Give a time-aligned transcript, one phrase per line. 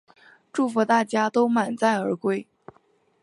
[0.51, 2.47] 祝福大家都满载而归